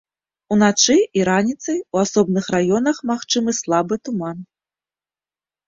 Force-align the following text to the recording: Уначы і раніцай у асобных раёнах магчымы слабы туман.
Уначы 0.53 0.95
і 1.19 1.27
раніцай 1.29 1.77
у 1.83 1.95
асобных 2.05 2.49
раёнах 2.57 2.97
магчымы 3.13 3.51
слабы 3.61 3.95
туман. 4.05 4.37